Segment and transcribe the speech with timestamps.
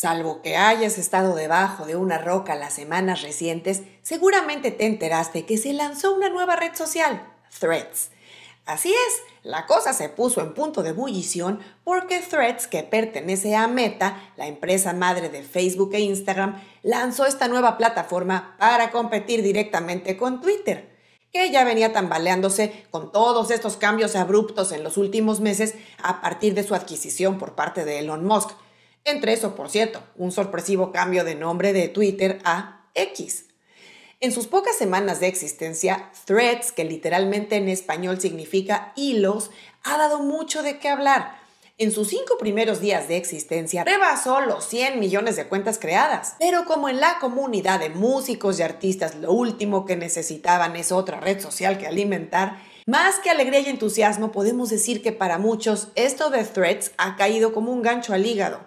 [0.00, 5.58] Salvo que hayas estado debajo de una roca las semanas recientes, seguramente te enteraste que
[5.58, 7.20] se lanzó una nueva red social,
[7.58, 8.10] Threads.
[8.64, 13.66] Así es, la cosa se puso en punto de ebullición porque Threads, que pertenece a
[13.66, 20.16] Meta, la empresa madre de Facebook e Instagram, lanzó esta nueva plataforma para competir directamente
[20.16, 20.96] con Twitter,
[21.32, 26.54] que ya venía tambaleándose con todos estos cambios abruptos en los últimos meses a partir
[26.54, 28.50] de su adquisición por parte de Elon Musk
[29.10, 33.46] entre eso, por cierto, un sorpresivo cambio de nombre de Twitter a X.
[34.20, 39.50] En sus pocas semanas de existencia, Threads, que literalmente en español significa hilos,
[39.84, 41.38] ha dado mucho de qué hablar.
[41.80, 46.34] En sus cinco primeros días de existencia rebasó los 100 millones de cuentas creadas.
[46.40, 51.20] Pero como en la comunidad de músicos y artistas lo último que necesitaban es otra
[51.20, 56.30] red social que alimentar, más que alegría y entusiasmo podemos decir que para muchos esto
[56.30, 58.58] de Threads ha caído como un gancho al hígado.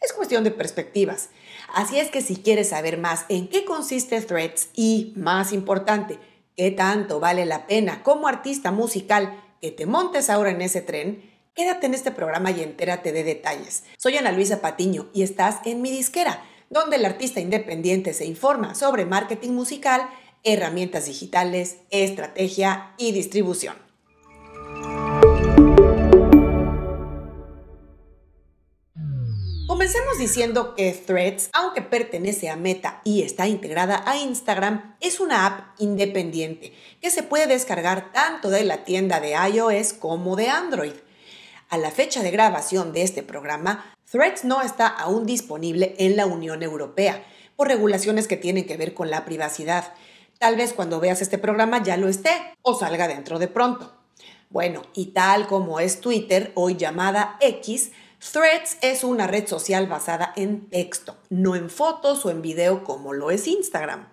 [0.00, 1.30] Es cuestión de perspectivas.
[1.74, 6.18] Así es que si quieres saber más en qué consiste Threads y, más importante,
[6.56, 11.30] qué tanto vale la pena como artista musical que te montes ahora en ese tren,
[11.54, 13.84] quédate en este programa y entérate de detalles.
[13.96, 18.74] Soy Ana Luisa Patiño y estás en mi disquera, donde el artista independiente se informa
[18.74, 20.08] sobre marketing musical,
[20.44, 23.85] herramientas digitales, estrategia y distribución.
[29.76, 35.44] Comencemos diciendo que Threads, aunque pertenece a Meta y está integrada a Instagram, es una
[35.44, 40.94] app independiente que se puede descargar tanto de la tienda de iOS como de Android.
[41.68, 46.24] A la fecha de grabación de este programa, Threads no está aún disponible en la
[46.24, 47.22] Unión Europea
[47.54, 49.92] por regulaciones que tienen que ver con la privacidad.
[50.38, 52.30] Tal vez cuando veas este programa ya lo esté
[52.62, 53.92] o salga dentro de pronto.
[54.48, 60.32] Bueno, y tal como es Twitter, hoy llamada X, Threads es una red social basada
[60.36, 64.08] en texto, no en fotos o en video como lo es Instagram.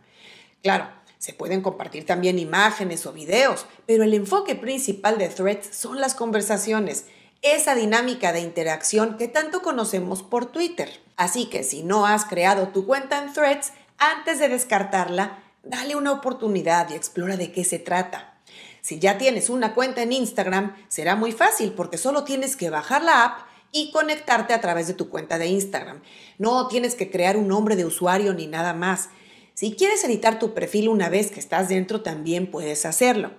[0.62, 6.02] Claro, se pueden compartir también imágenes o videos, pero el enfoque principal de Threads son
[6.02, 7.06] las conversaciones,
[7.42, 11.02] esa dinámica de interacción que tanto conocemos por Twitter.
[11.16, 16.12] Así que si no has creado tu cuenta en Threads, antes de descartarla, dale una
[16.12, 18.34] oportunidad y explora de qué se trata.
[18.82, 23.02] Si ya tienes una cuenta en Instagram, será muy fácil porque solo tienes que bajar
[23.02, 26.02] la app y conectarte a través de tu cuenta de Instagram.
[26.38, 29.10] No tienes que crear un nombre de usuario ni nada más.
[29.56, 33.32] Si quieres editar tu perfil una vez que estás dentro, también puedes hacerlo.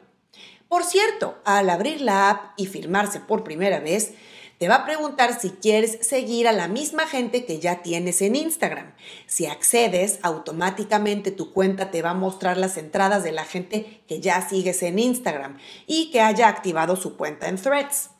[0.68, 4.12] Por cierto, al abrir la app y firmarse por primera vez,
[4.58, 8.34] te va a preguntar si quieres seguir a la misma gente que ya tienes en
[8.34, 8.94] Instagram.
[9.26, 14.20] Si accedes, automáticamente tu cuenta te va a mostrar las entradas de la gente que
[14.20, 18.10] ya sigues en Instagram y que haya activado su cuenta en Threads.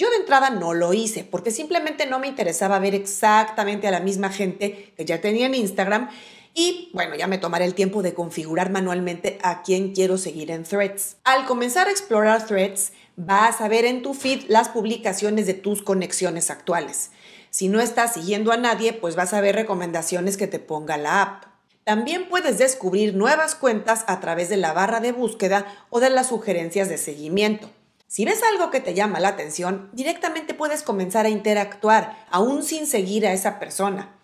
[0.00, 4.00] Yo de entrada no lo hice porque simplemente no me interesaba ver exactamente a la
[4.00, 6.08] misma gente que ya tenía en Instagram
[6.54, 10.64] y bueno, ya me tomaré el tiempo de configurar manualmente a quién quiero seguir en
[10.64, 11.18] Threads.
[11.24, 15.82] Al comenzar a explorar Threads, vas a ver en tu feed las publicaciones de tus
[15.82, 17.10] conexiones actuales.
[17.50, 21.20] Si no estás siguiendo a nadie, pues vas a ver recomendaciones que te ponga la
[21.20, 21.44] app.
[21.84, 26.28] También puedes descubrir nuevas cuentas a través de la barra de búsqueda o de las
[26.28, 27.68] sugerencias de seguimiento.
[28.10, 32.88] Si ves algo que te llama la atención, directamente puedes comenzar a interactuar, aún sin
[32.88, 34.16] seguir a esa persona.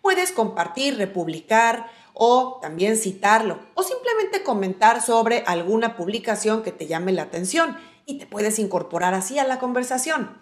[0.00, 7.12] Puedes compartir, republicar o también citarlo o simplemente comentar sobre alguna publicación que te llame
[7.12, 10.38] la atención y te puedes incorporar así a la conversación.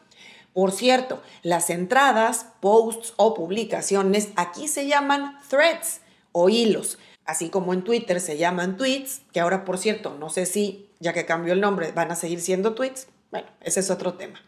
[0.53, 7.73] Por cierto, las entradas, posts o publicaciones aquí se llaman threads o hilos, así como
[7.73, 11.53] en Twitter se llaman tweets, que ahora por cierto, no sé si ya que cambió
[11.53, 13.09] el nombre, van a seguir siendo tweets.
[13.31, 14.41] Bueno, ese es otro tema.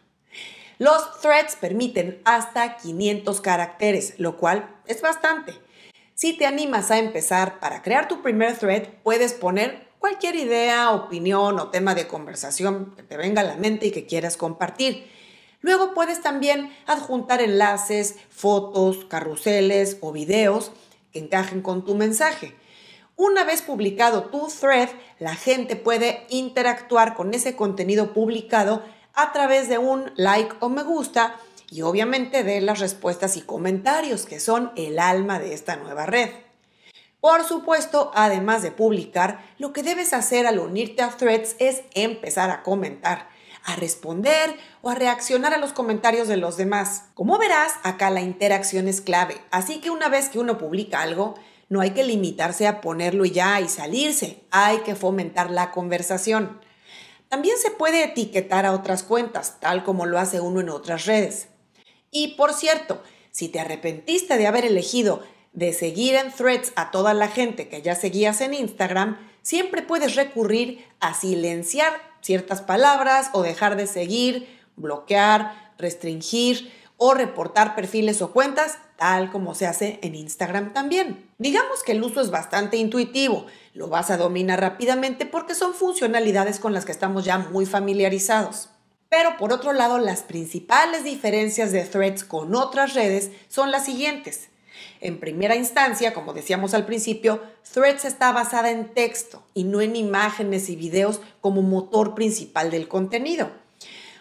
[0.77, 5.53] Los threads permiten hasta 500 caracteres, lo cual es bastante.
[6.13, 11.59] Si te animas a empezar para crear tu primer thread, puedes poner cualquier idea, opinión
[11.59, 15.09] o tema de conversación que te venga a la mente y que quieras compartir.
[15.61, 20.71] Luego puedes también adjuntar enlaces, fotos, carruseles o videos
[21.11, 22.53] que encajen con tu mensaje.
[23.17, 24.89] Una vez publicado tu thread,
[25.19, 28.83] la gente puede interactuar con ese contenido publicado
[29.13, 31.39] a través de un like o me gusta
[31.71, 36.29] y obviamente de las respuestas y comentarios que son el alma de esta nueva red.
[37.21, 42.51] Por supuesto, además de publicar, lo que debes hacer al unirte a threads es empezar
[42.51, 43.29] a comentar,
[43.63, 47.05] a responder o a reaccionar a los comentarios de los demás.
[47.13, 51.35] Como verás, acá la interacción es clave, así que una vez que uno publica algo,
[51.69, 56.59] no hay que limitarse a ponerlo ya y salirse, hay que fomentar la conversación.
[57.29, 61.47] También se puede etiquetar a otras cuentas, tal como lo hace uno en otras redes.
[62.11, 63.01] Y por cierto,
[63.35, 65.21] Si te arrepentiste de haber elegido
[65.51, 70.15] de seguir en threads a toda la gente que ya seguías en Instagram, siempre puedes
[70.15, 71.91] recurrir a silenciar
[72.21, 74.47] ciertas palabras o dejar de seguir,
[74.77, 81.29] bloquear, restringir o reportar perfiles o cuentas, tal como se hace en Instagram también.
[81.37, 86.59] Digamos que el uso es bastante intuitivo, lo vas a dominar rápidamente porque son funcionalidades
[86.59, 88.69] con las que estamos ya muy familiarizados.
[89.09, 94.49] Pero por otro lado, las principales diferencias de Threads con otras redes son las siguientes.
[95.01, 97.41] En primera instancia, como decíamos al principio,
[97.73, 102.87] Threads está basada en texto y no en imágenes y videos como motor principal del
[102.87, 103.51] contenido.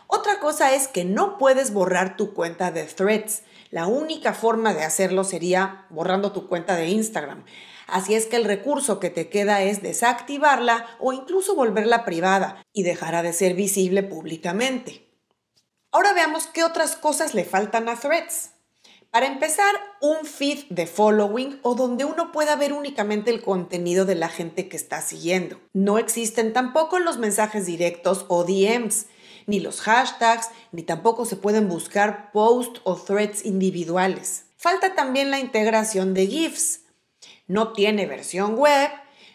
[0.06, 3.42] Otra cosa es que no puedes borrar tu cuenta de Threads.
[3.70, 7.44] La única forma de hacerlo sería borrando tu cuenta de Instagram.
[7.86, 12.82] Así es que el recurso que te queda es desactivarla o incluso volverla privada y
[12.82, 15.10] dejará de ser visible públicamente.
[15.90, 18.50] Ahora veamos qué otras cosas le faltan a Threads.
[19.14, 24.16] Para empezar, un feed de following o donde uno pueda ver únicamente el contenido de
[24.16, 25.60] la gente que está siguiendo.
[25.72, 29.06] No existen tampoco los mensajes directos o DMs,
[29.46, 34.44] ni los hashtags, ni tampoco se pueden buscar posts o threads individuales.
[34.56, 36.80] Falta también la integración de GIFs.
[37.46, 38.90] No tiene versión web,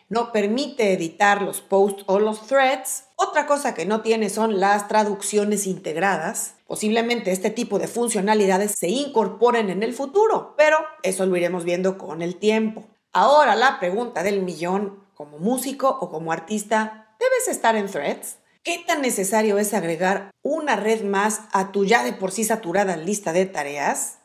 [0.10, 3.04] no permite editar los posts o los threads.
[3.16, 8.90] Otra cosa que no tiene son las traducciones integradas Posiblemente este tipo de funcionalidades se
[8.90, 12.86] incorporen en el futuro, pero eso lo iremos viendo con el tiempo.
[13.12, 18.38] Ahora la pregunta del millón, como músico o como artista, ¿debes estar en threads?
[18.70, 22.98] ¿Qué tan necesario es agregar una red más a tu ya de por sí saturada
[22.98, 24.20] lista de tareas?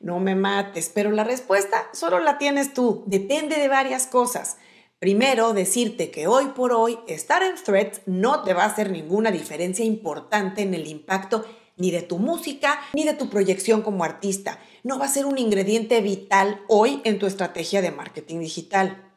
[0.00, 3.04] No me mates, pero la respuesta solo la tienes tú.
[3.06, 4.56] Depende de varias cosas.
[4.98, 9.30] Primero, decirte que hoy por hoy estar en threads no te va a hacer ninguna
[9.30, 11.44] diferencia importante en el impacto
[11.76, 14.58] ni de tu música, ni de tu proyección como artista.
[14.82, 19.07] No va a ser un ingrediente vital hoy en tu estrategia de marketing digital.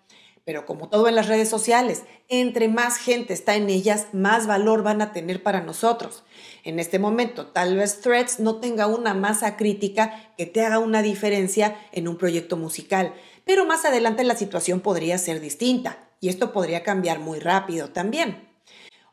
[0.44, 4.82] Pero como todo en las redes sociales, entre más gente está en ellas, más valor
[4.82, 6.24] van a tener para nosotros.
[6.64, 11.02] En este momento, tal vez Threads no tenga una masa crítica que te haga una
[11.02, 13.14] diferencia en un proyecto musical,
[13.46, 18.50] pero más adelante la situación podría ser distinta y esto podría cambiar muy rápido también.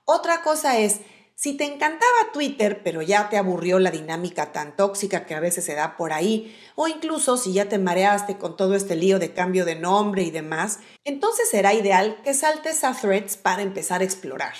[0.04, 1.00] Otra cosa es
[1.38, 5.64] si te encantaba Twitter, pero ya te aburrió la dinámica tan tóxica que a veces
[5.64, 9.32] se da por ahí, o incluso si ya te mareaste con todo este lío de
[9.32, 14.04] cambio de nombre y demás, entonces será ideal que saltes a Threads para empezar a
[14.04, 14.54] explorar.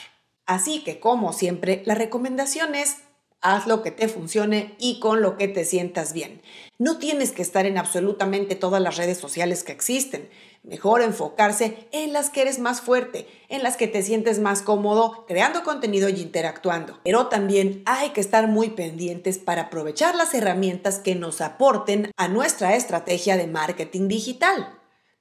[0.47, 2.99] Así que, como siempre, la recomendación es
[3.41, 6.43] haz lo que te funcione y con lo que te sientas bien.
[6.79, 10.29] No tienes que estar en absolutamente todas las redes sociales que existen.
[10.63, 15.25] Mejor enfocarse en las que eres más fuerte, en las que te sientes más cómodo
[15.27, 16.99] creando contenido y interactuando.
[17.05, 22.29] Pero también hay que estar muy pendientes para aprovechar las herramientas que nos aporten a
[22.29, 24.75] nuestra estrategia de marketing digital.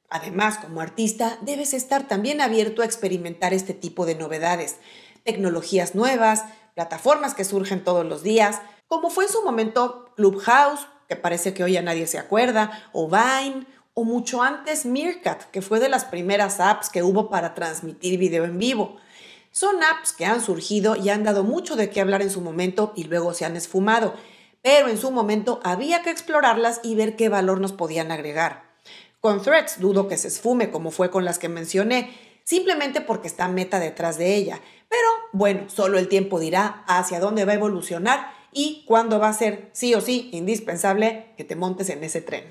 [0.09, 4.77] Además, como artista, debes estar también abierto a experimentar este tipo de novedades,
[5.23, 6.45] tecnologías nuevas,
[6.77, 11.63] plataformas que surgen todos los días, como fue en su momento Clubhouse, que parece que
[11.63, 13.65] hoy a nadie se acuerda, o Vine,
[13.95, 18.45] o mucho antes Meerkat, que fue de las primeras apps que hubo para transmitir video
[18.45, 18.97] en vivo.
[19.49, 22.93] Son apps que han surgido y han dado mucho de qué hablar en su momento
[22.95, 24.13] y luego se han esfumado,
[24.61, 28.69] pero en su momento había que explorarlas y ver qué valor nos podían agregar.
[29.19, 33.47] Con Threads dudo que se esfume como fue con las que mencioné, simplemente porque está
[33.47, 34.61] Meta detrás de ella.
[34.89, 39.33] Pero bueno, solo el tiempo dirá hacia dónde va a evolucionar y cuándo va a
[39.33, 42.45] ser sí o sí indispensable que te montes en ese tren.